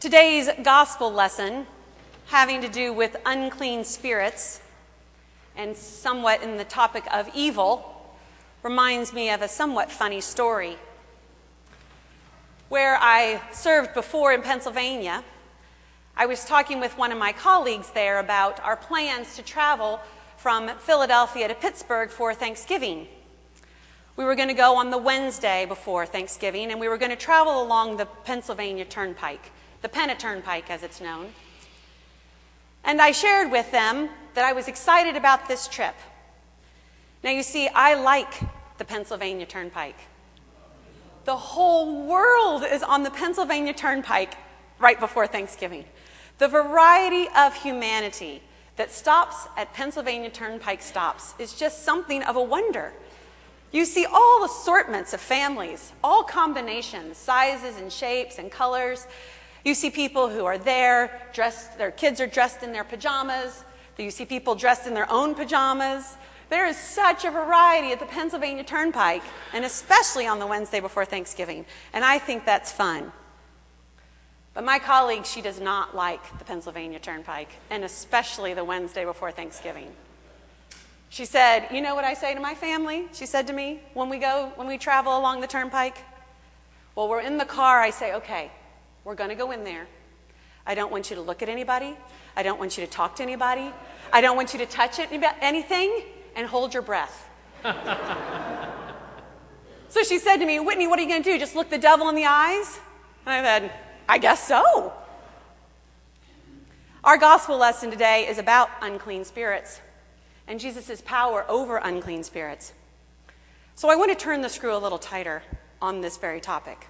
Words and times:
Today's 0.00 0.48
gospel 0.62 1.10
lesson, 1.10 1.66
having 2.26 2.60
to 2.60 2.68
do 2.68 2.92
with 2.92 3.16
unclean 3.26 3.82
spirits 3.82 4.60
and 5.56 5.76
somewhat 5.76 6.40
in 6.40 6.56
the 6.56 6.62
topic 6.62 7.02
of 7.12 7.28
evil, 7.34 8.14
reminds 8.62 9.12
me 9.12 9.28
of 9.30 9.42
a 9.42 9.48
somewhat 9.48 9.90
funny 9.90 10.20
story. 10.20 10.76
Where 12.68 12.96
I 13.00 13.42
served 13.50 13.92
before 13.92 14.32
in 14.32 14.42
Pennsylvania, 14.42 15.24
I 16.16 16.26
was 16.26 16.44
talking 16.44 16.78
with 16.78 16.96
one 16.96 17.10
of 17.10 17.18
my 17.18 17.32
colleagues 17.32 17.90
there 17.90 18.20
about 18.20 18.60
our 18.60 18.76
plans 18.76 19.34
to 19.34 19.42
travel 19.42 19.98
from 20.36 20.68
Philadelphia 20.78 21.48
to 21.48 21.56
Pittsburgh 21.56 22.10
for 22.10 22.32
Thanksgiving. 22.34 23.08
We 24.14 24.24
were 24.24 24.36
going 24.36 24.46
to 24.46 24.54
go 24.54 24.76
on 24.76 24.90
the 24.90 24.98
Wednesday 24.98 25.66
before 25.66 26.06
Thanksgiving, 26.06 26.70
and 26.70 26.78
we 26.78 26.86
were 26.86 26.98
going 26.98 27.10
to 27.10 27.16
travel 27.16 27.60
along 27.60 27.96
the 27.96 28.06
Pennsylvania 28.06 28.84
Turnpike 28.84 29.50
the 29.82 29.88
Penna 29.88 30.14
Turnpike 30.14 30.70
as 30.70 30.82
it's 30.82 31.00
known. 31.00 31.32
And 32.84 33.00
I 33.00 33.12
shared 33.12 33.50
with 33.50 33.70
them 33.70 34.08
that 34.34 34.44
I 34.44 34.52
was 34.52 34.68
excited 34.68 35.16
about 35.16 35.48
this 35.48 35.68
trip. 35.68 35.94
Now, 37.22 37.30
you 37.30 37.42
see, 37.42 37.68
I 37.68 37.94
like 37.94 38.40
the 38.78 38.84
Pennsylvania 38.84 39.46
Turnpike. 39.46 39.98
The 41.24 41.36
whole 41.36 42.06
world 42.06 42.64
is 42.64 42.82
on 42.82 43.02
the 43.02 43.10
Pennsylvania 43.10 43.74
Turnpike 43.74 44.34
right 44.78 44.98
before 44.98 45.26
Thanksgiving. 45.26 45.84
The 46.38 46.48
variety 46.48 47.28
of 47.36 47.54
humanity 47.54 48.42
that 48.76 48.92
stops 48.92 49.48
at 49.56 49.74
Pennsylvania 49.74 50.30
Turnpike 50.30 50.80
stops 50.80 51.34
is 51.38 51.52
just 51.54 51.82
something 51.82 52.22
of 52.22 52.36
a 52.36 52.42
wonder. 52.42 52.92
You 53.72 53.84
see 53.84 54.06
all 54.06 54.44
assortments 54.44 55.12
of 55.12 55.20
families, 55.20 55.92
all 56.02 56.22
combinations, 56.22 57.18
sizes 57.18 57.76
and 57.76 57.92
shapes 57.92 58.38
and 58.38 58.50
colors. 58.50 59.06
You 59.64 59.74
see 59.74 59.90
people 59.90 60.28
who 60.28 60.44
are 60.44 60.58
there, 60.58 61.28
dressed, 61.32 61.78
their 61.78 61.90
kids 61.90 62.20
are 62.20 62.26
dressed 62.26 62.62
in 62.62 62.72
their 62.72 62.84
pajamas. 62.84 63.64
You 63.98 64.10
see 64.10 64.24
people 64.24 64.54
dressed 64.54 64.86
in 64.86 64.94
their 64.94 65.10
own 65.10 65.34
pajamas. 65.34 66.16
There 66.50 66.66
is 66.66 66.76
such 66.76 67.24
a 67.24 67.30
variety 67.30 67.92
at 67.92 67.98
the 67.98 68.06
Pennsylvania 68.06 68.64
Turnpike, 68.64 69.24
and 69.52 69.64
especially 69.64 70.26
on 70.26 70.38
the 70.38 70.46
Wednesday 70.46 70.80
before 70.80 71.04
Thanksgiving. 71.04 71.66
And 71.92 72.04
I 72.04 72.18
think 72.18 72.44
that's 72.44 72.72
fun. 72.72 73.12
But 74.54 74.64
my 74.64 74.78
colleague, 74.78 75.26
she 75.26 75.42
does 75.42 75.60
not 75.60 75.94
like 75.94 76.38
the 76.38 76.44
Pennsylvania 76.44 76.98
Turnpike, 76.98 77.50
and 77.70 77.84
especially 77.84 78.54
the 78.54 78.64
Wednesday 78.64 79.04
before 79.04 79.30
Thanksgiving. 79.30 79.92
She 81.10 81.24
said, 81.24 81.68
You 81.70 81.80
know 81.80 81.94
what 81.94 82.04
I 82.04 82.14
say 82.14 82.34
to 82.34 82.40
my 82.40 82.54
family? 82.54 83.06
She 83.12 83.26
said 83.26 83.46
to 83.48 83.52
me 83.52 83.80
when 83.94 84.08
we 84.08 84.18
go, 84.18 84.52
when 84.56 84.66
we 84.66 84.78
travel 84.78 85.16
along 85.16 85.40
the 85.40 85.46
turnpike? 85.46 85.98
Well, 86.94 87.08
we're 87.08 87.20
in 87.20 87.38
the 87.38 87.44
car. 87.44 87.80
I 87.80 87.90
say, 87.90 88.14
Okay, 88.14 88.50
we're 89.08 89.14
going 89.14 89.30
to 89.30 89.34
go 89.34 89.52
in 89.52 89.64
there. 89.64 89.86
I 90.66 90.74
don't 90.74 90.92
want 90.92 91.08
you 91.08 91.16
to 91.16 91.22
look 91.22 91.40
at 91.40 91.48
anybody. 91.48 91.96
I 92.36 92.42
don't 92.42 92.58
want 92.58 92.76
you 92.76 92.84
to 92.84 92.92
talk 92.92 93.16
to 93.16 93.22
anybody. 93.22 93.72
I 94.12 94.20
don't 94.20 94.36
want 94.36 94.52
you 94.52 94.58
to 94.58 94.66
touch 94.66 94.98
it, 94.98 95.08
anything 95.40 96.02
and 96.36 96.46
hold 96.46 96.74
your 96.74 96.82
breath. 96.82 97.26
so 99.88 100.02
she 100.02 100.18
said 100.18 100.36
to 100.36 100.44
me, 100.44 100.60
Whitney, 100.60 100.86
what 100.86 100.98
are 100.98 101.02
you 101.02 101.08
going 101.08 101.22
to 101.22 101.32
do? 101.32 101.38
Just 101.38 101.56
look 101.56 101.70
the 101.70 101.78
devil 101.78 102.10
in 102.10 102.16
the 102.16 102.26
eyes? 102.26 102.78
And 103.24 103.32
I 103.32 103.42
said, 103.42 103.72
I 104.06 104.18
guess 104.18 104.46
so. 104.46 104.92
Our 107.02 107.16
gospel 107.16 107.56
lesson 107.56 107.90
today 107.90 108.26
is 108.28 108.36
about 108.36 108.68
unclean 108.82 109.24
spirits 109.24 109.80
and 110.46 110.60
Jesus' 110.60 111.00
power 111.00 111.46
over 111.48 111.78
unclean 111.78 112.24
spirits. 112.24 112.74
So 113.74 113.88
I 113.88 113.96
want 113.96 114.10
to 114.10 114.22
turn 114.22 114.42
the 114.42 114.50
screw 114.50 114.76
a 114.76 114.76
little 114.76 114.98
tighter 114.98 115.42
on 115.80 116.02
this 116.02 116.18
very 116.18 116.42
topic. 116.42 116.88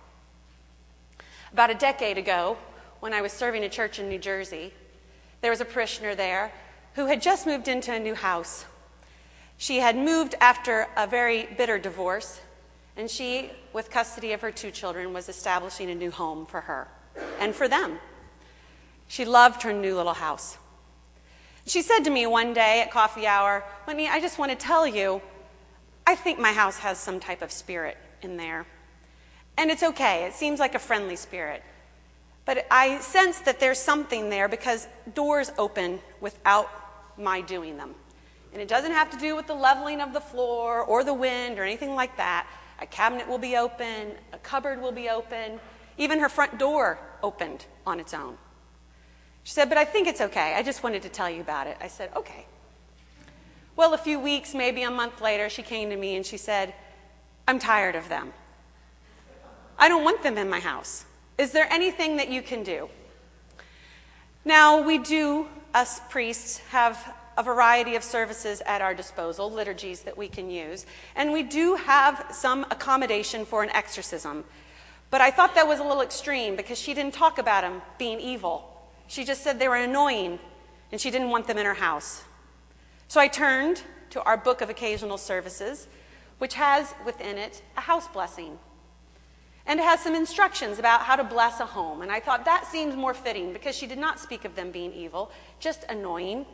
About 1.52 1.70
a 1.70 1.74
decade 1.74 2.18
ago, 2.18 2.58
when 3.00 3.14
I 3.14 3.22
was 3.22 3.32
serving 3.32 3.64
a 3.64 3.68
church 3.68 3.98
in 3.98 4.08
New 4.08 4.18
Jersey, 4.18 4.72
there 5.40 5.50
was 5.50 5.60
a 5.60 5.64
parishioner 5.64 6.14
there 6.14 6.52
who 6.94 7.06
had 7.06 7.22
just 7.22 7.46
moved 7.46 7.68
into 7.68 7.92
a 7.92 7.98
new 7.98 8.14
house. 8.14 8.66
She 9.56 9.78
had 9.78 9.96
moved 9.96 10.34
after 10.40 10.88
a 10.96 11.06
very 11.06 11.48
bitter 11.56 11.78
divorce, 11.78 12.40
and 12.96 13.10
she, 13.10 13.50
with 13.72 13.90
custody 13.90 14.32
of 14.32 14.40
her 14.40 14.50
two 14.50 14.70
children, 14.70 15.12
was 15.12 15.28
establishing 15.28 15.90
a 15.90 15.94
new 15.94 16.10
home 16.10 16.44
for 16.44 16.60
her 16.62 16.88
and 17.40 17.54
for 17.54 17.66
them. 17.66 17.98
She 19.06 19.24
loved 19.24 19.62
her 19.62 19.72
new 19.72 19.96
little 19.96 20.14
house. 20.14 20.58
She 21.66 21.82
said 21.82 22.00
to 22.00 22.10
me 22.10 22.26
one 22.26 22.52
day 22.52 22.82
at 22.82 22.90
coffee 22.90 23.26
hour, 23.26 23.64
Whitney, 23.84 24.08
I 24.08 24.20
just 24.20 24.38
want 24.38 24.50
to 24.50 24.56
tell 24.56 24.86
you, 24.86 25.22
I 26.06 26.14
think 26.14 26.38
my 26.38 26.52
house 26.52 26.78
has 26.78 26.98
some 26.98 27.20
type 27.20 27.42
of 27.42 27.52
spirit 27.52 27.96
in 28.22 28.36
there. 28.36 28.66
And 29.58 29.72
it's 29.72 29.82
okay, 29.82 30.24
it 30.24 30.34
seems 30.34 30.60
like 30.60 30.76
a 30.76 30.78
friendly 30.78 31.16
spirit. 31.16 31.64
But 32.44 32.66
I 32.70 33.00
sense 33.00 33.40
that 33.40 33.58
there's 33.58 33.78
something 33.78 34.30
there 34.30 34.48
because 34.48 34.86
doors 35.14 35.50
open 35.58 35.98
without 36.20 36.70
my 37.18 37.40
doing 37.40 37.76
them. 37.76 37.94
And 38.52 38.62
it 38.62 38.68
doesn't 38.68 38.92
have 38.92 39.10
to 39.10 39.18
do 39.18 39.34
with 39.34 39.48
the 39.48 39.54
leveling 39.54 40.00
of 40.00 40.12
the 40.12 40.20
floor 40.20 40.80
or 40.80 41.02
the 41.02 41.12
wind 41.12 41.58
or 41.58 41.64
anything 41.64 41.96
like 41.96 42.16
that. 42.16 42.46
A 42.80 42.86
cabinet 42.86 43.28
will 43.28 43.38
be 43.38 43.56
open, 43.56 44.12
a 44.32 44.38
cupboard 44.38 44.80
will 44.80 44.92
be 44.92 45.10
open, 45.10 45.58
even 45.98 46.20
her 46.20 46.28
front 46.28 46.56
door 46.56 47.00
opened 47.20 47.66
on 47.84 47.98
its 47.98 48.14
own. 48.14 48.38
She 49.42 49.52
said, 49.52 49.68
But 49.68 49.76
I 49.76 49.84
think 49.84 50.06
it's 50.06 50.20
okay. 50.20 50.54
I 50.54 50.62
just 50.62 50.84
wanted 50.84 51.02
to 51.02 51.08
tell 51.08 51.28
you 51.28 51.40
about 51.40 51.66
it. 51.66 51.76
I 51.80 51.88
said, 51.88 52.10
Okay. 52.14 52.46
Well, 53.74 53.92
a 53.92 53.98
few 53.98 54.20
weeks, 54.20 54.54
maybe 54.54 54.82
a 54.84 54.90
month 54.90 55.20
later, 55.20 55.48
she 55.48 55.62
came 55.62 55.90
to 55.90 55.96
me 55.96 56.14
and 56.14 56.24
she 56.24 56.36
said, 56.36 56.74
I'm 57.48 57.58
tired 57.58 57.96
of 57.96 58.08
them. 58.08 58.32
I 59.78 59.88
don't 59.88 60.04
want 60.04 60.22
them 60.22 60.36
in 60.36 60.50
my 60.50 60.60
house. 60.60 61.04
Is 61.38 61.52
there 61.52 61.68
anything 61.70 62.16
that 62.16 62.28
you 62.28 62.42
can 62.42 62.62
do? 62.62 62.88
Now, 64.44 64.82
we 64.82 64.98
do, 64.98 65.46
us 65.74 66.00
priests, 66.08 66.58
have 66.70 67.14
a 67.36 67.42
variety 67.42 67.94
of 67.94 68.02
services 68.02 68.60
at 68.66 68.82
our 68.82 68.94
disposal, 68.94 69.50
liturgies 69.50 70.00
that 70.02 70.18
we 70.18 70.26
can 70.26 70.50
use, 70.50 70.86
and 71.14 71.32
we 71.32 71.44
do 71.44 71.76
have 71.76 72.26
some 72.32 72.66
accommodation 72.70 73.44
for 73.44 73.62
an 73.62 73.70
exorcism. 73.70 74.44
But 75.10 75.20
I 75.20 75.30
thought 75.30 75.54
that 75.54 75.68
was 75.68 75.78
a 75.78 75.84
little 75.84 76.02
extreme 76.02 76.56
because 76.56 76.78
she 76.78 76.94
didn't 76.94 77.14
talk 77.14 77.38
about 77.38 77.62
them 77.62 77.80
being 77.98 78.20
evil. 78.20 78.82
She 79.06 79.24
just 79.24 79.44
said 79.44 79.58
they 79.58 79.68
were 79.68 79.76
annoying 79.76 80.40
and 80.90 81.00
she 81.00 81.10
didn't 81.10 81.30
want 81.30 81.46
them 81.46 81.58
in 81.58 81.64
her 81.66 81.74
house. 81.74 82.24
So 83.06 83.20
I 83.20 83.28
turned 83.28 83.82
to 84.10 84.22
our 84.22 84.36
book 84.36 84.60
of 84.60 84.68
occasional 84.68 85.16
services, 85.16 85.86
which 86.38 86.54
has 86.54 86.94
within 87.06 87.38
it 87.38 87.62
a 87.76 87.82
house 87.82 88.08
blessing. 88.08 88.58
And 89.68 89.78
it 89.78 89.84
has 89.84 90.00
some 90.00 90.14
instructions 90.14 90.78
about 90.78 91.02
how 91.02 91.14
to 91.14 91.22
bless 91.22 91.60
a 91.60 91.66
home. 91.66 92.00
And 92.00 92.10
I 92.10 92.20
thought 92.20 92.46
that 92.46 92.66
seems 92.66 92.96
more 92.96 93.12
fitting 93.12 93.52
because 93.52 93.76
she 93.76 93.86
did 93.86 93.98
not 93.98 94.18
speak 94.18 94.46
of 94.46 94.56
them 94.56 94.70
being 94.70 94.92
evil, 94.94 95.30
just 95.60 95.84
annoying. 95.90 96.46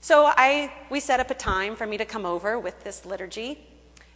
So 0.00 0.26
I, 0.26 0.72
we 0.90 1.00
set 1.00 1.18
up 1.18 1.30
a 1.30 1.34
time 1.34 1.74
for 1.74 1.86
me 1.86 1.98
to 1.98 2.04
come 2.04 2.24
over 2.24 2.58
with 2.58 2.84
this 2.84 3.04
liturgy 3.04 3.66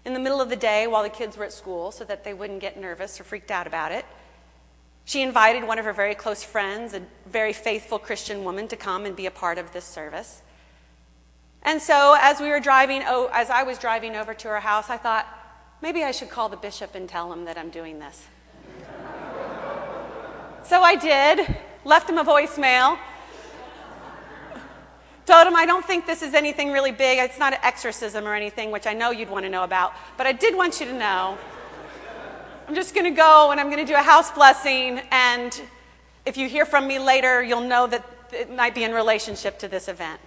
in 0.05 0.15
the 0.15 0.21
middle 0.21 0.41
of 0.41 0.49
the 0.49 0.57
day 0.57 0.87
while 0.87 1.03
the 1.03 1.09
kids 1.09 1.37
were 1.37 1.45
at 1.45 1.53
school 1.53 1.91
so 1.91 2.05
that 2.05 2.23
they 2.23 2.33
wouldn't 2.33 2.61
get 2.61 2.81
nervous 2.81 3.21
or 3.21 3.25
freaked 3.25 3.51
out 3.51 3.67
about 3.67 3.91
it. 3.91 4.07
She 5.05 5.23
invited 5.23 5.67
one 5.67 5.79
of 5.79 5.85
her 5.85 5.93
very 5.93 6.15
close 6.15 6.45
friends, 6.45 6.95
a 6.95 7.03
very 7.27 7.53
faithful 7.53 7.99
Christian 7.99 8.45
woman, 8.45 8.69
to 8.69 8.77
come 8.77 9.07
and 9.07 9.17
be 9.17 9.27
a 9.27 9.31
part 9.31 9.59
of 9.59 9.73
this 9.73 9.85
service. 9.85 10.43
And 11.63 11.83
so 11.83 12.17
as 12.21 12.41
we 12.41 12.51
were 12.51 12.61
driving, 12.61 13.03
oh, 13.07 13.29
as 13.33 13.51
I 13.51 13.65
was 13.65 13.79
driving 13.79 14.15
over 14.15 14.35
to 14.35 14.49
her 14.49 14.61
house, 14.61 14.89
I 14.91 14.99
thought, 14.99 15.27
maybe 15.83 16.03
I 16.03 16.11
should 16.11 16.31
call 16.31 16.49
the 16.49 16.57
bishop 16.57 16.95
and 16.95 17.09
tell 17.09 17.33
him 17.33 17.45
that 17.45 17.59
I'm 17.59 17.71
doing 17.71 17.99
this. 17.99 18.27
so 20.65 20.83
I 20.83 20.97
did, 20.97 21.57
left 21.85 22.09
him 22.09 22.19
a 22.19 22.25
voicemail. 22.25 22.99
Told 25.27 25.47
him 25.47 25.57
I 25.57 25.67
don't 25.67 25.85
think 25.85 26.07
this 26.07 26.23
is 26.23 26.33
anything 26.33 26.73
really 26.73 26.91
big. 26.91 27.19
It's 27.19 27.39
not 27.39 27.53
an 27.53 27.59
exorcism 27.63 28.27
or 28.27 28.35
anything, 28.35 28.71
which 28.71 28.87
I 28.87 28.95
know 28.95 29.11
you'd 29.11 29.29
want 29.29 29.45
to 29.45 29.51
know 29.51 29.63
about. 29.63 29.93
But 30.17 30.27
I 30.27 30.33
did 30.33 30.57
want 30.57 30.81
you 30.81 30.87
to 30.87 30.95
know. 30.95 31.37
I'm 32.67 32.75
just 32.75 32.95
going 32.95 33.05
to 33.05 33.17
go 33.17 33.51
and 33.51 33.61
I'm 33.61 33.67
going 33.67 33.85
to 33.85 33.91
do 33.91 33.95
a 33.95 34.03
house 34.03 34.31
blessing. 34.31 35.03
And 35.11 35.61
if 36.25 36.39
you 36.39 36.49
hear 36.49 36.65
from 36.65 36.87
me 36.87 36.99
later, 36.99 37.43
you'll 37.43 37.61
know 37.61 37.87
that 37.87 38.07
it 38.33 38.55
might 38.55 38.75
be 38.75 38.85
in 38.85 38.93
relationship 38.93 39.59
to 39.59 39.69
this 39.69 39.89
event. 39.89 40.21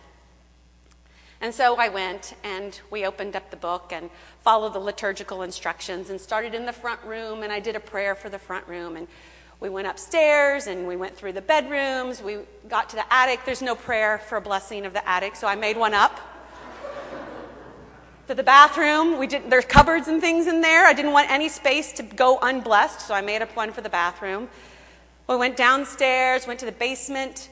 And 1.41 1.53
so 1.53 1.75
I 1.77 1.89
went 1.89 2.35
and 2.43 2.79
we 2.91 3.05
opened 3.05 3.35
up 3.35 3.49
the 3.49 3.57
book 3.57 3.91
and 3.91 4.11
followed 4.41 4.73
the 4.73 4.79
liturgical 4.79 5.43
instructions 5.43 6.09
and 6.09 6.19
started 6.19 6.53
in 6.53 6.65
the 6.65 6.73
front 6.73 7.01
room 7.03 7.43
and 7.43 7.51
I 7.51 7.59
did 7.59 7.75
a 7.75 7.79
prayer 7.79 8.15
for 8.15 8.29
the 8.29 8.39
front 8.39 8.67
room 8.67 8.95
and 8.97 9.07
we 9.59 9.69
went 9.69 9.87
upstairs 9.87 10.65
and 10.65 10.87
we 10.87 10.95
went 10.95 11.15
through 11.15 11.33
the 11.33 11.41
bedrooms. 11.41 12.21
We 12.21 12.39
got 12.67 12.89
to 12.89 12.95
the 12.95 13.13
attic. 13.13 13.41
There's 13.45 13.61
no 13.61 13.75
prayer 13.75 14.17
for 14.17 14.37
a 14.37 14.41
blessing 14.41 14.87
of 14.87 14.93
the 14.93 15.07
attic, 15.07 15.35
so 15.35 15.47
I 15.47 15.53
made 15.53 15.77
one 15.77 15.93
up. 15.93 16.19
to 18.27 18.33
the 18.33 18.41
bathroom, 18.41 19.19
we 19.19 19.27
did 19.27 19.51
there's 19.51 19.65
cupboards 19.65 20.07
and 20.07 20.19
things 20.19 20.47
in 20.47 20.61
there. 20.61 20.87
I 20.87 20.93
didn't 20.93 21.11
want 21.11 21.29
any 21.29 21.47
space 21.47 21.91
to 21.93 22.03
go 22.03 22.39
unblessed, 22.41 23.01
so 23.01 23.13
I 23.13 23.21
made 23.21 23.43
up 23.43 23.55
one 23.55 23.71
for 23.71 23.81
the 23.81 23.89
bathroom. 23.89 24.49
We 25.29 25.35
went 25.35 25.55
downstairs, 25.57 26.47
went 26.47 26.59
to 26.61 26.65
the 26.65 26.71
basement, 26.71 27.49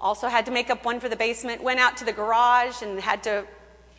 also 0.00 0.28
had 0.28 0.46
to 0.46 0.52
make 0.52 0.70
up 0.70 0.84
one 0.84 1.00
for 1.00 1.08
the 1.08 1.16
basement, 1.16 1.60
went 1.60 1.80
out 1.80 1.96
to 1.96 2.04
the 2.04 2.12
garage 2.12 2.82
and 2.82 3.00
had 3.00 3.24
to 3.24 3.44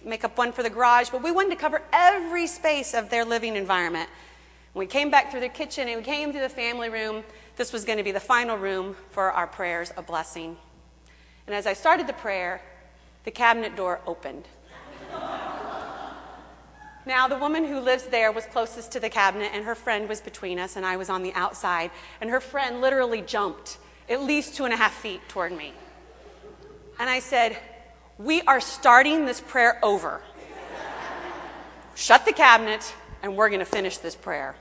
make 0.04 0.24
up 0.24 0.38
one 0.38 0.52
for 0.52 0.64
the 0.64 0.70
garage, 0.70 1.10
but 1.10 1.24
we 1.24 1.32
wanted 1.32 1.52
to 1.52 1.56
cover 1.56 1.82
every 1.92 2.48
space 2.48 2.94
of 2.94 3.10
their 3.10 3.26
living 3.26 3.56
environment. 3.56 4.10
When 4.74 4.86
we 4.86 4.92
came 4.92 5.10
back 5.10 5.32
through 5.32 5.42
the 5.42 5.50
kitchen 5.50 5.88
and 5.88 5.98
we 5.98 6.04
came 6.04 6.32
through 6.32 6.42
the 6.42 6.50
family 6.50 6.90
room, 6.90 7.24
this 7.56 7.74
was 7.74 7.86
going 7.86 7.98
to 7.98 8.04
be 8.04 8.12
the 8.12 8.20
final 8.20 8.58
room 8.58 8.96
for 9.12 9.32
our 9.32 9.48
prayers 9.48 9.90
of 9.92 10.08
blessing. 10.08 10.58
And 11.48 11.56
as 11.56 11.66
I 11.66 11.74
started 11.74 12.08
the 12.08 12.14
prayer, 12.14 12.62
the 13.24 13.32
cabinet 13.32 13.76
door 13.76 14.00
opened. 14.06 14.46
Now, 17.06 17.28
the 17.28 17.38
woman 17.38 17.66
who 17.66 17.80
lives 17.80 18.06
there 18.06 18.32
was 18.32 18.46
closest 18.46 18.92
to 18.92 19.00
the 19.00 19.10
cabinet, 19.10 19.50
and 19.54 19.66
her 19.66 19.74
friend 19.74 20.08
was 20.08 20.22
between 20.22 20.60
us, 20.60 20.76
and 20.76 20.86
I 20.86 20.96
was 20.96 21.10
on 21.10 21.24
the 21.24 21.34
outside. 21.34 21.90
And 22.22 22.30
her 22.30 22.40
friend 22.40 22.82
literally 22.82 23.22
jumped 23.22 23.80
at 24.08 24.22
least 24.22 24.56
two 24.56 24.66
and 24.66 24.74
a 24.74 24.78
half 24.78 24.94
feet 24.94 25.22
toward 25.28 25.52
me. 25.52 25.74
And 27.00 27.10
I 27.10 27.20
said, 27.20 27.58
We 28.20 28.42
are 28.42 28.60
starting 28.60 29.26
this 29.26 29.40
prayer 29.40 29.80
over. 29.82 30.22
Shut 31.96 32.26
the 32.26 32.34
cabinet, 32.34 32.94
and 33.24 33.38
we're 33.38 33.48
going 33.48 33.60
to 33.62 33.66
finish 33.66 33.98
this 33.98 34.14
prayer. 34.14 34.56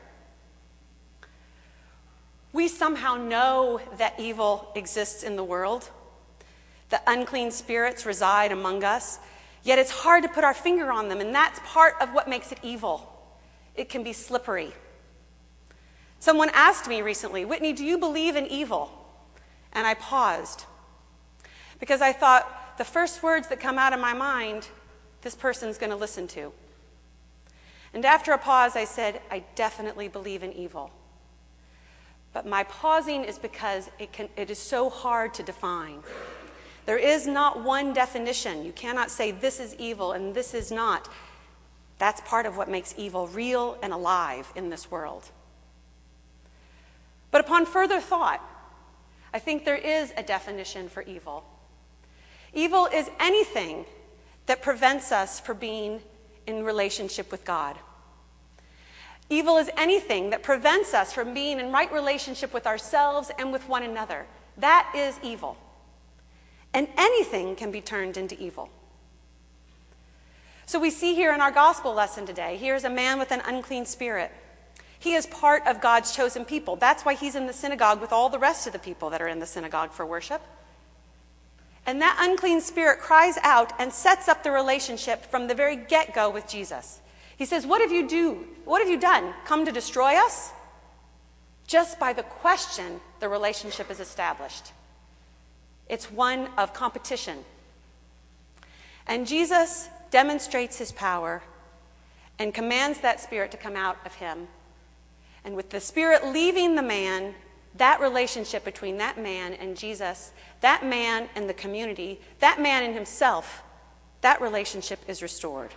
We 2.52 2.68
somehow 2.68 3.16
know 3.16 3.80
that 3.96 4.14
evil 4.16 4.70
exists 4.76 5.24
in 5.24 5.34
the 5.34 5.42
world, 5.42 5.90
that 6.90 7.02
unclean 7.08 7.50
spirits 7.50 8.06
reside 8.06 8.52
among 8.52 8.84
us. 8.84 9.18
Yet 9.64 9.80
it's 9.80 9.90
hard 9.90 10.22
to 10.22 10.28
put 10.28 10.44
our 10.44 10.54
finger 10.54 10.92
on 10.92 11.08
them, 11.08 11.20
and 11.20 11.34
that's 11.34 11.58
part 11.64 11.94
of 12.00 12.14
what 12.14 12.28
makes 12.28 12.52
it 12.52 12.58
evil. 12.62 13.12
It 13.74 13.88
can 13.88 14.04
be 14.04 14.12
slippery. 14.12 14.72
Someone 16.20 16.50
asked 16.54 16.86
me 16.86 17.02
recently, 17.02 17.44
Whitney, 17.44 17.72
do 17.72 17.84
you 17.84 17.98
believe 17.98 18.36
in 18.36 18.46
evil? 18.46 18.92
And 19.72 19.84
I 19.84 19.94
paused 19.94 20.64
because 21.80 22.00
I 22.00 22.12
thought 22.12 22.54
the 22.78 22.84
first 22.84 23.22
words 23.22 23.48
that 23.48 23.60
come 23.60 23.78
out 23.78 23.92
of 23.92 24.00
my 24.00 24.14
mind, 24.14 24.68
this 25.22 25.34
person's 25.34 25.78
going 25.78 25.90
to 25.90 25.96
listen 25.96 26.26
to. 26.28 26.52
And 27.92 28.04
after 28.04 28.32
a 28.32 28.38
pause, 28.38 28.76
I 28.76 28.84
said, 28.84 29.20
I 29.30 29.42
definitely 29.56 30.08
believe 30.08 30.42
in 30.42 30.52
evil. 30.52 30.90
But 32.32 32.46
my 32.46 32.62
pausing 32.64 33.24
is 33.24 33.38
because 33.38 33.90
it, 33.98 34.12
can, 34.12 34.28
it 34.36 34.50
is 34.50 34.58
so 34.58 34.88
hard 34.88 35.34
to 35.34 35.42
define. 35.42 36.00
There 36.86 36.98
is 36.98 37.26
not 37.26 37.64
one 37.64 37.92
definition. 37.92 38.64
You 38.64 38.72
cannot 38.72 39.10
say 39.10 39.32
this 39.32 39.58
is 39.58 39.74
evil 39.76 40.12
and 40.12 40.34
this 40.34 40.54
is 40.54 40.70
not. 40.70 41.08
That's 41.98 42.20
part 42.20 42.46
of 42.46 42.56
what 42.56 42.70
makes 42.70 42.94
evil 42.96 43.26
real 43.26 43.76
and 43.82 43.92
alive 43.92 44.52
in 44.54 44.70
this 44.70 44.90
world. 44.90 45.30
But 47.30 47.40
upon 47.40 47.66
further 47.66 48.00
thought, 48.00 48.42
I 49.34 49.38
think 49.38 49.64
there 49.64 49.76
is 49.76 50.12
a 50.16 50.22
definition 50.22 50.88
for 50.88 51.02
evil. 51.02 51.44
Evil 52.54 52.86
is 52.86 53.10
anything 53.20 53.84
that 54.46 54.62
prevents 54.62 55.12
us 55.12 55.40
from 55.40 55.58
being 55.58 56.00
in 56.46 56.64
relationship 56.64 57.30
with 57.30 57.44
God. 57.44 57.76
Evil 59.30 59.58
is 59.58 59.70
anything 59.76 60.30
that 60.30 60.42
prevents 60.42 60.94
us 60.94 61.12
from 61.12 61.34
being 61.34 61.60
in 61.60 61.70
right 61.70 61.92
relationship 61.92 62.54
with 62.54 62.66
ourselves 62.66 63.30
and 63.38 63.52
with 63.52 63.68
one 63.68 63.82
another. 63.82 64.26
That 64.56 64.90
is 64.96 65.18
evil 65.22 65.58
and 66.74 66.88
anything 66.96 67.56
can 67.56 67.70
be 67.70 67.80
turned 67.80 68.16
into 68.16 68.40
evil. 68.40 68.68
So 70.66 70.78
we 70.78 70.90
see 70.90 71.14
here 71.14 71.32
in 71.32 71.40
our 71.40 71.50
gospel 71.50 71.94
lesson 71.94 72.26
today 72.26 72.56
here's 72.56 72.84
a 72.84 72.90
man 72.90 73.18
with 73.18 73.32
an 73.32 73.42
unclean 73.46 73.86
spirit. 73.86 74.32
He 74.98 75.14
is 75.14 75.26
part 75.26 75.66
of 75.66 75.80
God's 75.80 76.14
chosen 76.14 76.44
people. 76.44 76.76
That's 76.76 77.04
why 77.04 77.14
he's 77.14 77.36
in 77.36 77.46
the 77.46 77.52
synagogue 77.52 78.00
with 78.00 78.12
all 78.12 78.28
the 78.28 78.38
rest 78.38 78.66
of 78.66 78.72
the 78.72 78.78
people 78.78 79.10
that 79.10 79.22
are 79.22 79.28
in 79.28 79.38
the 79.38 79.46
synagogue 79.46 79.92
for 79.92 80.04
worship. 80.04 80.42
And 81.88 82.02
that 82.02 82.18
unclean 82.20 82.60
spirit 82.60 83.00
cries 83.00 83.38
out 83.42 83.72
and 83.78 83.90
sets 83.90 84.28
up 84.28 84.42
the 84.42 84.50
relationship 84.50 85.24
from 85.24 85.46
the 85.46 85.54
very 85.54 85.74
get 85.74 86.14
go 86.14 86.28
with 86.28 86.46
Jesus. 86.46 87.00
He 87.38 87.46
says, 87.46 87.66
What 87.66 87.80
have 87.80 87.90
you 87.90 88.06
do? 88.06 88.46
What 88.66 88.82
have 88.82 88.90
you 88.90 89.00
done? 89.00 89.32
Come 89.46 89.64
to 89.64 89.72
destroy 89.72 90.14
us? 90.16 90.50
Just 91.66 91.98
by 91.98 92.12
the 92.12 92.24
question, 92.24 93.00
the 93.20 93.28
relationship 93.30 93.90
is 93.90 94.00
established. 94.00 94.72
It's 95.88 96.12
one 96.12 96.50
of 96.58 96.74
competition. 96.74 97.38
And 99.06 99.26
Jesus 99.26 99.88
demonstrates 100.10 100.76
his 100.76 100.92
power 100.92 101.42
and 102.38 102.52
commands 102.52 103.00
that 103.00 103.18
spirit 103.18 103.50
to 103.52 103.56
come 103.56 103.76
out 103.76 103.96
of 104.04 104.16
him. 104.16 104.48
And 105.42 105.56
with 105.56 105.70
the 105.70 105.80
spirit 105.80 106.26
leaving 106.26 106.74
the 106.74 106.82
man, 106.82 107.34
that 107.76 108.00
relationship 108.00 108.64
between 108.64 108.96
that 108.98 109.18
man 109.18 109.54
and 109.54 109.76
Jesus, 109.76 110.32
that 110.60 110.84
man 110.84 111.28
and 111.34 111.48
the 111.48 111.54
community, 111.54 112.20
that 112.40 112.60
man 112.60 112.82
and 112.82 112.94
himself, 112.94 113.62
that 114.20 114.40
relationship 114.40 114.98
is 115.06 115.22
restored. 115.22 115.74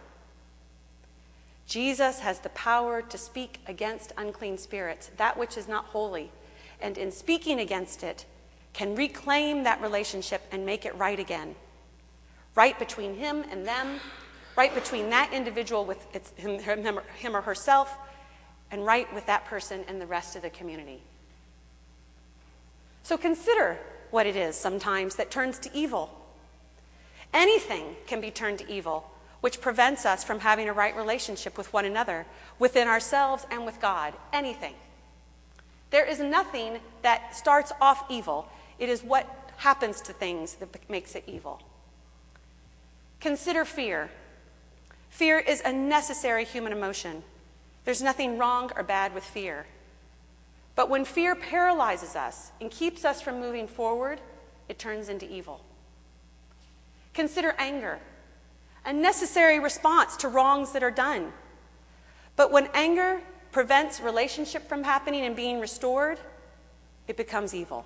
Jesus 1.68 2.20
has 2.20 2.40
the 2.40 2.50
power 2.50 3.02
to 3.02 3.18
speak 3.18 3.60
against 3.68 4.14
unclean 4.18 4.58
spirits, 4.58 5.12
that 5.18 5.38
which 5.38 5.58
is 5.58 5.68
not 5.68 5.86
holy. 5.86 6.32
And 6.82 6.98
in 6.98 7.12
speaking 7.12 7.60
against 7.60 8.04
it, 8.04 8.26
can 8.74 8.96
reclaim 8.96 9.64
that 9.64 9.82
relationship 9.82 10.42
and 10.52 10.66
make 10.66 10.86
it 10.86 10.96
right 10.96 11.20
again. 11.20 11.56
Right 12.56 12.78
between 12.78 13.16
him 13.16 13.46
and 13.52 13.66
them, 13.66 14.00
right 14.58 14.74
between 14.74 15.10
that 15.12 15.32
individual 15.32 15.86
with 15.86 16.06
him, 16.36 16.60
him, 16.60 17.00
him 17.18 17.36
or 17.36 17.42
herself, 17.42 17.96
and 18.72 18.86
right 18.86 19.14
with 19.14 19.26
that 19.28 19.46
person 19.46 19.86
and 19.88 20.02
the 20.02 20.06
rest 20.06 20.36
of 20.36 20.42
the 20.42 20.50
community. 20.50 21.02
So 23.04 23.18
consider 23.18 23.78
what 24.12 24.26
it 24.26 24.36
is 24.36 24.56
sometimes 24.56 25.16
that 25.16 25.32
turns 25.32 25.58
to 25.60 25.70
evil. 25.74 26.10
Anything 27.34 27.96
can 28.08 28.22
be 28.22 28.32
turned 28.32 28.60
to 28.60 28.70
evil, 28.70 29.10
which 29.42 29.62
prevents 29.62 30.06
us 30.06 30.24
from 30.24 30.40
having 30.40 30.68
a 30.70 30.74
right 30.74 30.96
relationship 30.96 31.58
with 31.58 31.72
one 31.74 31.86
another, 31.86 32.26
within 32.60 32.88
ourselves, 32.88 33.46
and 33.50 33.66
with 33.66 33.80
God. 33.82 34.14
Anything. 34.34 34.76
There 35.90 36.06
is 36.06 36.20
nothing 36.20 36.80
that 37.02 37.36
starts 37.36 37.72
off 37.82 38.06
evil 38.10 38.48
it 38.82 38.90
is 38.90 39.04
what 39.04 39.54
happens 39.58 40.02
to 40.02 40.12
things 40.12 40.56
that 40.56 40.90
makes 40.90 41.14
it 41.14 41.24
evil. 41.28 41.62
Consider 43.20 43.64
fear. 43.64 44.10
Fear 45.12 45.38
is 45.38 45.62
a 45.64 45.72
necessary 45.72 46.46
human 46.46 46.74
emotion. 46.74 47.22
There's 47.86 48.02
nothing 48.02 48.40
wrong 48.40 48.72
or 48.76 48.82
bad 48.82 49.14
with 49.14 49.24
fear. 49.24 49.68
But 50.76 50.90
when 50.90 51.06
fear 51.06 51.36
paralyzes 51.36 52.16
us 52.16 52.52
and 52.62 52.72
keeps 52.72 53.04
us 53.06 53.22
from 53.22 53.40
moving 53.40 53.68
forward, 53.68 54.22
it 54.70 54.80
turns 54.80 55.10
into 55.10 55.30
evil. 55.30 55.62
Consider 57.14 57.54
anger, 57.58 58.00
a 58.86 58.94
necessary 58.94 59.60
response 59.60 60.16
to 60.18 60.28
wrongs 60.28 60.72
that 60.72 60.82
are 60.82 60.92
done. 60.92 61.34
But 62.36 62.52
when 62.52 62.70
anger 62.74 63.22
prevents 63.52 64.00
relationship 64.00 64.68
from 64.68 64.84
happening 64.84 65.26
and 65.26 65.36
being 65.36 65.60
restored, 65.60 66.20
it 67.08 67.18
becomes 67.18 67.54
evil. 67.54 67.86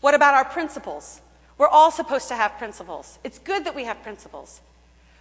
What 0.00 0.14
about 0.14 0.34
our 0.34 0.44
principles? 0.44 1.20
We're 1.58 1.68
all 1.68 1.90
supposed 1.90 2.28
to 2.28 2.36
have 2.36 2.56
principles. 2.56 3.18
It's 3.24 3.38
good 3.38 3.64
that 3.64 3.74
we 3.74 3.84
have 3.84 4.02
principles. 4.02 4.60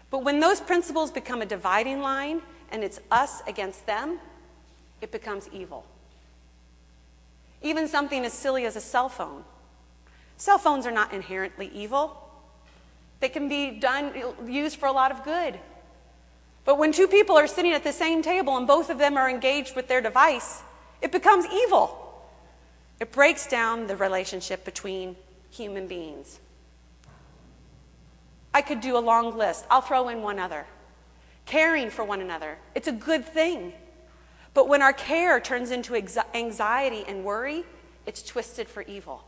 But 0.10 0.24
when 0.24 0.40
those 0.40 0.62
principles 0.62 1.12
become 1.12 1.42
a 1.42 1.46
dividing 1.46 2.02
line 2.02 2.42
and 2.72 2.84
it's 2.84 3.00
us 3.12 3.42
against 3.48 3.86
them, 3.86 4.20
it 5.02 5.12
becomes 5.12 5.50
evil. 5.52 5.86
Even 7.68 7.90
something 7.90 8.24
as 8.24 8.32
silly 8.32 8.66
as 8.66 8.78
a 8.78 8.82
cell 8.82 9.10
phone. 9.10 9.44
Cell 10.38 10.58
phones 10.58 10.86
are 10.88 10.92
not 10.92 11.12
inherently 11.12 11.70
evil. 11.74 12.18
They 13.20 13.28
can 13.28 13.50
be 13.50 13.72
done 13.72 14.14
used 14.46 14.80
for 14.80 14.86
a 14.86 14.92
lot 14.94 15.12
of 15.12 15.26
good. 15.26 15.60
But 16.64 16.78
when 16.78 16.94
two 16.94 17.10
people 17.10 17.38
are 17.38 17.46
sitting 17.46 17.74
at 17.74 17.84
the 17.84 17.92
same 17.92 18.22
table 18.22 18.56
and 18.56 18.66
both 18.66 18.90
of 18.90 18.98
them 18.98 19.18
are 19.18 19.30
engaged 19.30 19.76
with 19.76 19.90
their 19.90 20.00
device, 20.00 20.62
it 21.02 21.12
becomes 21.12 21.46
evil. 21.46 22.24
It 23.02 23.12
breaks 23.12 23.48
down 23.48 23.88
the 23.88 23.98
relationship 23.98 24.64
between 24.64 25.18
human 25.52 25.88
beings. 25.88 26.40
I 28.54 28.62
could 28.62 28.80
do 28.80 28.98
a 28.98 29.00
long 29.00 29.38
list. 29.38 29.66
I'll 29.70 29.82
throw 29.82 30.08
in 30.08 30.22
one 30.22 30.40
other. 30.40 30.66
Caring 31.46 31.90
for 31.90 32.06
one 32.06 32.22
another. 32.22 32.58
It's 32.76 32.88
a 32.88 32.94
good 32.94 33.26
thing. 33.26 33.74
But 34.58 34.68
when 34.68 34.82
our 34.82 34.92
care 34.92 35.40
turns 35.40 35.70
into 35.70 35.96
anxiety 36.34 37.06
and 37.08 37.24
worry, 37.24 37.64
it's 38.08 38.24
twisted 38.24 38.68
for 38.68 38.82
evil. 38.82 39.24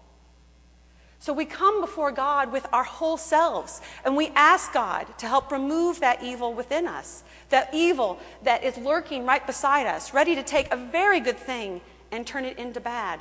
So 1.20 1.34
we 1.34 1.46
come 1.46 1.82
before 1.82 2.12
God 2.12 2.52
with 2.52 2.66
our 2.74 2.84
whole 2.84 3.16
selves 3.16 3.80
and 4.04 4.18
we 4.18 4.30
ask 4.30 4.74
God 4.74 5.06
to 5.20 5.28
help 5.28 5.52
remove 5.52 6.00
that 6.00 6.24
evil 6.24 6.56
within 6.56 6.88
us, 6.88 7.24
that 7.50 7.70
evil 7.76 8.18
that 8.42 8.64
is 8.64 8.76
lurking 8.80 9.24
right 9.24 9.46
beside 9.46 9.86
us, 9.86 10.16
ready 10.16 10.34
to 10.34 10.42
take 10.42 10.74
a 10.74 10.76
very 10.76 11.20
good 11.20 11.38
thing 11.38 11.80
and 12.12 12.26
turn 12.26 12.44
it 12.44 12.58
into 12.58 12.80
bad. 12.80 13.20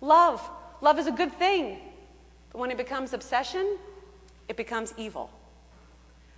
Love. 0.00 0.40
Love 0.80 0.98
is 0.98 1.06
a 1.06 1.12
good 1.12 1.34
thing. 1.34 1.80
But 2.50 2.60
when 2.60 2.70
it 2.70 2.78
becomes 2.78 3.12
obsession, 3.12 3.76
it 4.48 4.56
becomes 4.56 4.94
evil. 4.96 5.30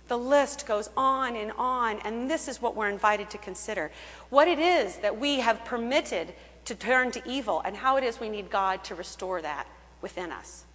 The 0.09 0.17
list 0.17 0.65
goes 0.65 0.89
on 0.97 1.35
and 1.35 1.51
on, 1.57 1.99
and 1.99 2.29
this 2.29 2.47
is 2.47 2.61
what 2.61 2.75
we're 2.75 2.89
invited 2.89 3.29
to 3.29 3.37
consider 3.37 3.91
what 4.29 4.47
it 4.47 4.59
is 4.59 4.97
that 4.97 5.19
we 5.19 5.39
have 5.39 5.63
permitted 5.63 6.33
to 6.65 6.75
turn 6.75 7.11
to 7.11 7.21
evil, 7.27 7.61
and 7.63 7.75
how 7.75 7.97
it 7.97 8.03
is 8.03 8.19
we 8.19 8.29
need 8.29 8.51
God 8.51 8.83
to 8.83 8.95
restore 8.95 9.41
that 9.41 9.65
within 10.01 10.31
us. 10.31 10.65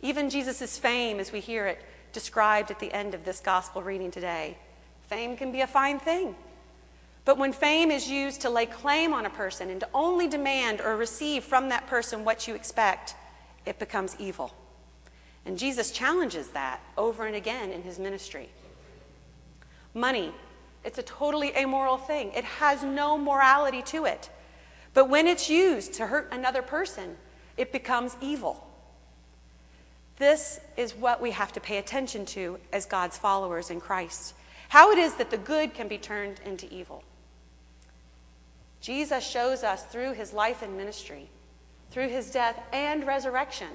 Even 0.00 0.30
Jesus' 0.30 0.78
fame, 0.78 1.18
as 1.18 1.32
we 1.32 1.40
hear 1.40 1.66
it 1.66 1.82
described 2.12 2.70
at 2.70 2.78
the 2.78 2.92
end 2.92 3.14
of 3.14 3.24
this 3.24 3.40
gospel 3.40 3.82
reading 3.82 4.10
today, 4.10 4.56
fame 5.08 5.36
can 5.36 5.50
be 5.50 5.62
a 5.62 5.66
fine 5.66 5.98
thing. 5.98 6.34
But 7.24 7.38
when 7.38 7.52
fame 7.52 7.90
is 7.90 8.08
used 8.08 8.42
to 8.42 8.50
lay 8.50 8.66
claim 8.66 9.12
on 9.14 9.26
a 9.26 9.30
person 9.30 9.70
and 9.70 9.80
to 9.80 9.88
only 9.94 10.28
demand 10.28 10.80
or 10.80 10.96
receive 10.96 11.42
from 11.44 11.70
that 11.70 11.86
person 11.86 12.24
what 12.24 12.46
you 12.46 12.54
expect, 12.54 13.14
it 13.66 13.78
becomes 13.78 14.14
evil. 14.18 14.52
And 15.46 15.58
Jesus 15.58 15.90
challenges 15.90 16.48
that 16.48 16.80
over 16.96 17.26
and 17.26 17.36
again 17.36 17.70
in 17.70 17.82
his 17.82 17.98
ministry. 17.98 18.48
Money, 19.92 20.32
it's 20.84 20.98
a 20.98 21.02
totally 21.02 21.54
amoral 21.54 21.98
thing, 21.98 22.32
it 22.32 22.44
has 22.44 22.82
no 22.82 23.18
morality 23.18 23.82
to 23.82 24.04
it. 24.04 24.30
But 24.94 25.08
when 25.08 25.26
it's 25.26 25.50
used 25.50 25.94
to 25.94 26.06
hurt 26.06 26.28
another 26.32 26.62
person, 26.62 27.16
it 27.56 27.72
becomes 27.72 28.16
evil. 28.20 28.66
This 30.16 30.60
is 30.76 30.94
what 30.94 31.20
we 31.20 31.32
have 31.32 31.52
to 31.52 31.60
pay 31.60 31.78
attention 31.78 32.24
to 32.26 32.58
as 32.72 32.86
God's 32.86 33.18
followers 33.18 33.70
in 33.70 33.80
Christ. 33.80 34.34
How 34.68 34.92
it 34.92 34.98
is 34.98 35.14
that 35.14 35.30
the 35.30 35.38
good 35.38 35.74
can 35.74 35.88
be 35.88 35.98
turned 35.98 36.40
into 36.44 36.72
evil. 36.72 37.02
Jesus 38.80 39.28
shows 39.28 39.64
us 39.64 39.84
through 39.84 40.12
his 40.12 40.32
life 40.32 40.62
and 40.62 40.76
ministry, 40.76 41.28
through 41.90 42.08
his 42.08 42.30
death 42.30 42.60
and 42.72 43.06
resurrection, 43.06 43.68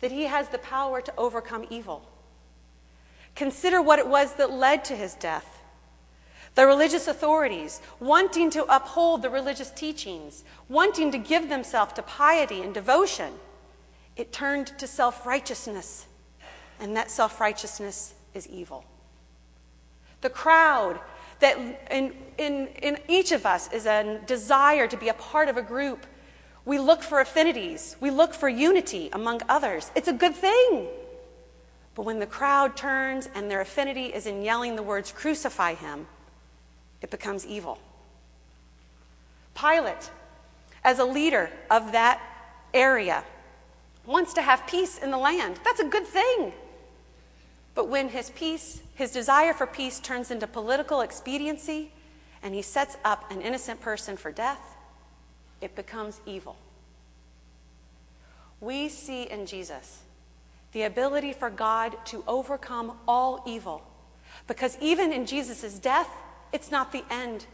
that 0.00 0.12
he 0.12 0.24
has 0.24 0.48
the 0.48 0.58
power 0.58 1.00
to 1.00 1.12
overcome 1.16 1.66
evil. 1.70 2.02
Consider 3.34 3.80
what 3.80 3.98
it 3.98 4.08
was 4.08 4.34
that 4.34 4.50
led 4.50 4.84
to 4.86 4.96
his 4.96 5.14
death. 5.14 5.62
The 6.54 6.66
religious 6.66 7.06
authorities, 7.06 7.80
wanting 8.00 8.50
to 8.50 8.64
uphold 8.64 9.22
the 9.22 9.30
religious 9.30 9.70
teachings, 9.70 10.42
wanting 10.68 11.12
to 11.12 11.18
give 11.18 11.48
themselves 11.48 11.92
to 11.94 12.02
piety 12.02 12.62
and 12.62 12.74
devotion, 12.74 13.32
it 14.16 14.32
turned 14.32 14.76
to 14.78 14.86
self 14.86 15.24
righteousness, 15.24 16.06
and 16.80 16.96
that 16.96 17.10
self 17.10 17.40
righteousness 17.40 18.14
is 18.34 18.48
evil. 18.48 18.84
The 20.20 20.30
crowd 20.30 20.98
that 21.38 21.56
in, 21.90 22.12
in, 22.38 22.66
in 22.82 22.98
each 23.06 23.30
of 23.30 23.46
us 23.46 23.72
is 23.72 23.86
a 23.86 24.20
desire 24.26 24.88
to 24.88 24.96
be 24.96 25.08
a 25.08 25.14
part 25.14 25.48
of 25.48 25.56
a 25.56 25.62
group. 25.62 26.06
We 26.68 26.78
look 26.78 27.02
for 27.02 27.20
affinities, 27.20 27.96
we 27.98 28.10
look 28.10 28.34
for 28.34 28.46
unity 28.46 29.08
among 29.14 29.40
others. 29.48 29.90
It's 29.94 30.06
a 30.06 30.12
good 30.12 30.34
thing. 30.34 30.86
But 31.94 32.02
when 32.02 32.18
the 32.18 32.26
crowd 32.26 32.76
turns 32.76 33.26
and 33.34 33.50
their 33.50 33.62
affinity 33.62 34.08
is 34.12 34.26
in 34.26 34.42
yelling 34.42 34.76
the 34.76 34.82
words, 34.82 35.10
crucify 35.10 35.72
him, 35.76 36.06
it 37.00 37.10
becomes 37.10 37.46
evil. 37.46 37.78
Pilate, 39.58 40.10
as 40.84 40.98
a 40.98 41.06
leader 41.06 41.48
of 41.70 41.92
that 41.92 42.20
area, 42.74 43.24
wants 44.04 44.34
to 44.34 44.42
have 44.42 44.66
peace 44.66 44.98
in 44.98 45.10
the 45.10 45.16
land. 45.16 45.58
That's 45.64 45.80
a 45.80 45.86
good 45.86 46.06
thing. 46.06 46.52
But 47.74 47.88
when 47.88 48.10
his 48.10 48.28
peace, 48.28 48.82
his 48.94 49.10
desire 49.10 49.54
for 49.54 49.66
peace 49.66 50.00
turns 50.00 50.30
into 50.30 50.46
political 50.46 51.00
expediency 51.00 51.92
and 52.42 52.54
he 52.54 52.60
sets 52.60 52.98
up 53.06 53.30
an 53.30 53.40
innocent 53.40 53.80
person 53.80 54.18
for 54.18 54.30
death, 54.30 54.74
it 55.60 55.74
becomes 55.74 56.20
evil. 56.26 56.56
We 58.60 58.88
see 58.88 59.24
in 59.24 59.46
Jesus 59.46 60.00
the 60.72 60.82
ability 60.82 61.32
for 61.32 61.50
God 61.50 61.96
to 62.06 62.22
overcome 62.26 62.98
all 63.06 63.42
evil. 63.46 63.82
Because 64.46 64.76
even 64.80 65.12
in 65.12 65.26
Jesus' 65.26 65.78
death, 65.78 66.08
it's 66.52 66.70
not 66.70 66.92
the 66.92 67.04
end. 67.10 67.46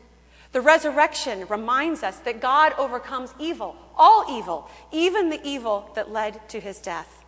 The 0.53 0.61
resurrection 0.61 1.47
reminds 1.49 2.03
us 2.03 2.19
that 2.21 2.41
God 2.41 2.75
overcomes 2.79 3.35
evil, 3.39 3.77
all 3.97 4.25
evil, 4.31 4.69
even 4.93 5.31
the 5.31 5.41
evil 5.45 5.91
that 5.95 6.11
led 6.11 6.49
to 6.51 6.61
his 6.61 6.79
death. 6.79 7.25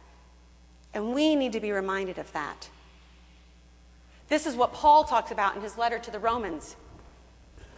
And 0.95 1.13
we 1.13 1.35
need 1.35 1.53
to 1.53 1.61
be 1.61 1.73
reminded 1.73 2.19
of 2.19 2.33
that. 2.33 2.69
This 4.29 4.47
is 4.47 4.57
what 4.57 4.73
Paul 4.73 5.05
talks 5.05 5.31
about 5.31 5.57
in 5.57 5.63
his 5.63 5.77
letter 5.77 5.99
to 5.99 6.11
the 6.11 6.19
Romans. 6.19 6.77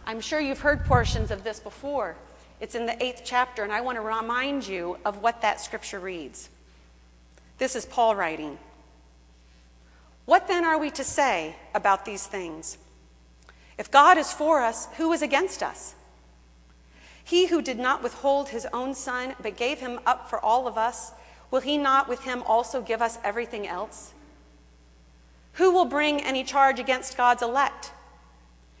I'm 0.05 0.21
sure 0.21 0.39
you've 0.39 0.61
heard 0.61 0.85
portions 0.85 1.29
of 1.29 1.43
this 1.43 1.59
before. 1.59 2.15
It's 2.59 2.75
in 2.75 2.85
the 2.85 3.01
eighth 3.03 3.21
chapter, 3.23 3.63
and 3.63 3.71
I 3.71 3.81
want 3.81 3.95
to 3.95 4.01
remind 4.01 4.67
you 4.67 4.97
of 5.05 5.21
what 5.21 5.41
that 5.41 5.61
scripture 5.61 5.99
reads. 5.99 6.49
This 7.57 7.75
is 7.75 7.85
Paul 7.85 8.15
writing. 8.15 8.57
What 10.25 10.47
then 10.47 10.63
are 10.63 10.77
we 10.77 10.91
to 10.91 11.03
say 11.03 11.55
about 11.73 12.05
these 12.05 12.27
things? 12.27 12.77
If 13.77 13.89
God 13.89 14.17
is 14.17 14.31
for 14.31 14.61
us, 14.61 14.87
who 14.97 15.11
is 15.13 15.21
against 15.21 15.63
us? 15.63 15.95
He 17.23 17.47
who 17.47 17.61
did 17.61 17.79
not 17.79 18.03
withhold 18.03 18.49
his 18.49 18.67
own 18.73 18.93
son, 18.93 19.35
but 19.41 19.55
gave 19.55 19.79
him 19.79 19.99
up 20.05 20.29
for 20.29 20.39
all 20.39 20.67
of 20.67 20.77
us, 20.77 21.11
will 21.51 21.61
he 21.61 21.77
not 21.77 22.09
with 22.09 22.23
him 22.23 22.43
also 22.43 22.81
give 22.81 23.01
us 23.01 23.17
everything 23.23 23.67
else? 23.67 24.13
Who 25.53 25.71
will 25.71 25.85
bring 25.85 26.21
any 26.21 26.43
charge 26.43 26.79
against 26.79 27.17
God's 27.17 27.41
elect? 27.41 27.91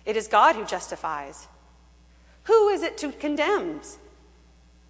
It 0.05 0.17
is 0.17 0.27
God 0.27 0.55
who 0.55 0.65
justifies. 0.65 1.47
Who 2.49 2.69
is 2.69 2.81
it 2.81 2.97
to 2.97 3.11
condemns? 3.11 3.97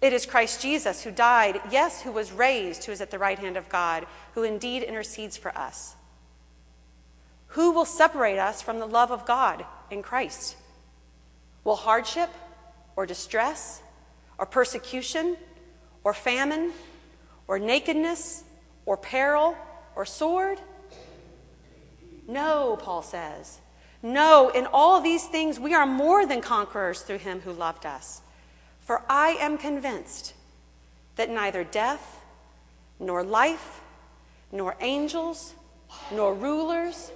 It 0.00 0.12
is 0.12 0.24
Christ 0.24 0.62
Jesus 0.62 1.04
who 1.04 1.10
died, 1.10 1.60
yes, 1.70 2.00
who 2.00 2.10
was 2.10 2.32
raised, 2.32 2.84
who 2.84 2.92
is 2.92 3.00
at 3.00 3.10
the 3.10 3.18
right 3.18 3.38
hand 3.38 3.56
of 3.58 3.68
God, 3.68 4.06
who 4.34 4.42
indeed 4.42 4.82
intercedes 4.82 5.36
for 5.36 5.56
us. 5.56 5.94
Who 7.48 7.72
will 7.72 7.84
separate 7.84 8.38
us 8.38 8.62
from 8.62 8.78
the 8.78 8.86
love 8.86 9.10
of 9.10 9.26
God? 9.26 9.66
in 9.90 10.02
Christ? 10.02 10.56
Will 11.64 11.76
hardship 11.76 12.30
or 12.96 13.06
distress 13.06 13.82
or 14.38 14.46
persecution 14.46 15.36
or 16.04 16.14
famine 16.14 16.72
or 17.46 17.58
nakedness 17.58 18.44
or 18.86 18.96
peril 18.96 19.56
or 19.96 20.06
sword? 20.06 20.58
No, 22.26 22.78
Paul 22.80 23.02
says. 23.02 23.58
No, 24.02 24.48
in 24.48 24.66
all 24.72 25.00
these 25.00 25.26
things 25.26 25.60
we 25.60 25.74
are 25.74 25.86
more 25.86 26.26
than 26.26 26.40
conquerors 26.40 27.02
through 27.02 27.18
him 27.18 27.40
who 27.40 27.52
loved 27.52 27.84
us. 27.84 28.22
For 28.80 29.02
I 29.08 29.30
am 29.40 29.58
convinced 29.58 30.34
that 31.16 31.30
neither 31.30 31.64
death, 31.64 32.22
nor 32.98 33.22
life, 33.22 33.80
nor 34.52 34.76
angels, 34.80 35.54
nor 36.10 36.34
rulers, 36.34 37.10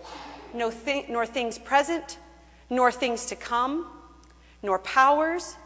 nor, 0.53 0.71
thi- 0.71 1.07
nor 1.09 1.27
things 1.27 1.59
present, 1.59 2.19
nor 2.69 2.93
things 2.93 3.27
to 3.27 3.37
come, 3.37 3.87
nor 4.63 4.79
powers, 4.79 5.57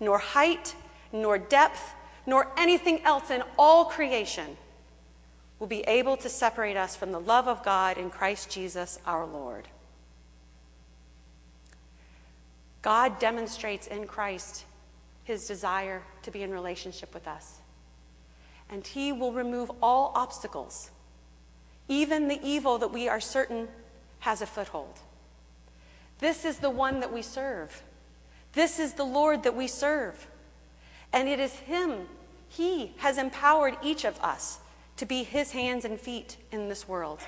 nor 0.00 0.18
height, 0.18 0.74
nor 1.12 1.38
depth, 1.38 1.94
nor 2.26 2.48
anything 2.56 3.02
else 3.04 3.30
in 3.30 3.42
all 3.58 3.84
creation 3.86 4.56
will 5.58 5.66
be 5.66 5.80
able 5.82 6.16
to 6.16 6.28
separate 6.28 6.76
us 6.76 6.94
from 6.94 7.10
the 7.10 7.20
love 7.20 7.48
of 7.48 7.64
God 7.64 7.98
in 7.98 8.10
Christ 8.10 8.48
Jesus 8.50 8.98
our 9.04 9.26
Lord. 9.26 9.68
God 12.88 13.18
demonstrates 13.18 13.86
in 13.86 14.06
Christ 14.06 14.64
his 15.24 15.46
desire 15.46 16.00
to 16.22 16.30
be 16.30 16.42
in 16.42 16.50
relationship 16.50 17.12
with 17.12 17.28
us. 17.28 17.58
And 18.70 18.86
he 18.86 19.12
will 19.12 19.34
remove 19.34 19.70
all 19.82 20.10
obstacles, 20.14 20.90
even 21.86 22.28
the 22.28 22.40
evil 22.42 22.78
that 22.78 22.90
we 22.90 23.06
are 23.06 23.20
certain 23.20 23.68
has 24.20 24.40
a 24.40 24.46
foothold. 24.46 25.00
This 26.20 26.46
is 26.46 26.60
the 26.60 26.70
one 26.70 27.00
that 27.00 27.12
we 27.12 27.20
serve. 27.20 27.82
This 28.54 28.78
is 28.78 28.94
the 28.94 29.04
Lord 29.04 29.42
that 29.42 29.54
we 29.54 29.68
serve. 29.68 30.26
And 31.12 31.28
it 31.28 31.40
is 31.40 31.52
Him, 31.56 32.06
He 32.48 32.94
has 33.00 33.18
empowered 33.18 33.76
each 33.82 34.06
of 34.06 34.18
us 34.20 34.60
to 34.96 35.04
be 35.04 35.24
His 35.24 35.50
hands 35.52 35.84
and 35.84 36.00
feet 36.00 36.38
in 36.50 36.70
this 36.70 36.88
world, 36.88 37.20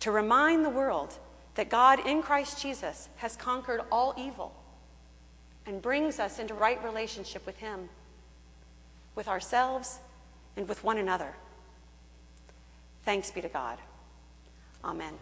to 0.00 0.10
remind 0.10 0.64
the 0.64 0.68
world 0.68 1.16
that 1.54 1.70
God 1.70 2.04
in 2.04 2.22
Christ 2.22 2.60
Jesus 2.60 3.08
has 3.18 3.36
conquered 3.36 3.80
all 3.92 4.14
evil 4.18 4.52
and 5.66 5.80
brings 5.80 6.18
us 6.18 6.38
into 6.38 6.54
right 6.54 6.82
relationship 6.84 7.44
with 7.46 7.56
Him, 7.58 7.88
with 9.14 9.28
ourselves, 9.28 9.98
and 10.56 10.68
with 10.68 10.82
one 10.84 10.98
another. 10.98 11.34
Thanks 13.04 13.30
be 13.30 13.40
to 13.40 13.48
God. 13.48 13.78
Amen. 14.84 15.14